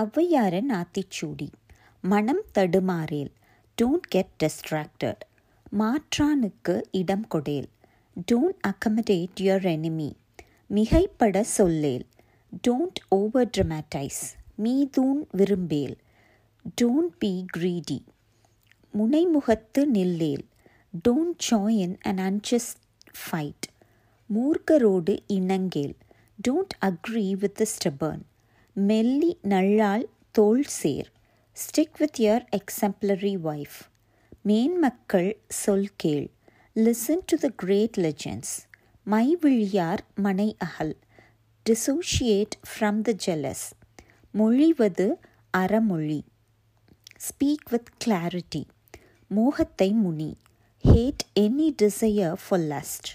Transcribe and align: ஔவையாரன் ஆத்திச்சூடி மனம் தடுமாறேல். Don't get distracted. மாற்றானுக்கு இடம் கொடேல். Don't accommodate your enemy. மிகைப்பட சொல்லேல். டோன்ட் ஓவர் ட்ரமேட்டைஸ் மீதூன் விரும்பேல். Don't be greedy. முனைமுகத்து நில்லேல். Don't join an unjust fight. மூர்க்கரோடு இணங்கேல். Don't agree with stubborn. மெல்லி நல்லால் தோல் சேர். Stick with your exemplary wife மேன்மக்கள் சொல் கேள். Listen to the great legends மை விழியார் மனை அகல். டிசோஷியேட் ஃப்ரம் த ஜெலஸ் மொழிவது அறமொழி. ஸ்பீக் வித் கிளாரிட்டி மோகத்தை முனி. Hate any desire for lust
ஔவையாரன் 0.00 0.70
ஆத்திச்சூடி 0.70 1.48
மனம் 2.02 2.42
தடுமாறேல். 2.58 3.32
Don't 3.82 4.06
get 4.08 4.42
distracted. 4.44 5.20
மாற்றானுக்கு 5.78 6.82
இடம் 6.90 7.26
கொடேல். 7.26 7.68
Don't 8.32 8.60
accommodate 8.68 9.40
your 9.40 9.66
enemy. 9.74 10.10
மிகைப்பட 10.70 11.40
சொல்லேல். 11.40 12.06
டோன்ட் 12.68 13.00
ஓவர் 13.08 13.50
ட்ரமேட்டைஸ் 13.56 14.22
மீதூன் 14.58 15.20
விரும்பேல். 15.32 15.96
Don't 16.82 17.12
be 17.18 17.44
greedy. 17.56 17.98
முனைமுகத்து 18.98 19.84
நில்லேல். 19.94 20.44
Don't 21.08 21.38
join 21.50 21.96
an 22.00 22.18
unjust 22.18 22.80
fight. 23.20 23.66
மூர்க்கரோடு 24.34 25.18
இணங்கேல். 25.26 25.96
Don't 26.48 26.74
agree 26.80 27.30
with 27.32 27.62
stubborn. 27.62 28.28
மெல்லி 28.88 29.38
நல்லால் 29.42 30.08
தோல் 30.30 30.64
சேர். 30.64 31.12
Stick 31.52 31.96
with 31.98 32.18
your 32.18 32.44
exemplary 32.58 33.32
wife 33.44 33.78
மேன்மக்கள் 34.42 35.36
சொல் 35.48 35.88
கேள். 35.96 36.30
Listen 36.74 37.24
to 37.26 37.36
the 37.38 37.48
great 37.56 37.96
legends 37.96 38.54
மை 39.04 39.36
விழியார் 39.40 40.04
மனை 40.14 40.56
அகல். 40.58 40.96
டிசோஷியேட் 41.66 42.56
ஃப்ரம் 42.70 43.00
த 43.00 43.14
ஜெலஸ் 43.26 43.66
மொழிவது 44.30 45.18
அறமொழி. 45.58 46.20
ஸ்பீக் 47.26 47.68
வித் 47.70 47.90
கிளாரிட்டி 48.04 48.62
மோகத்தை 49.28 49.92
முனி. 49.92 50.32
Hate 50.84 51.24
any 51.40 51.68
desire 51.82 52.36
for 52.48 52.60
lust 52.60 53.10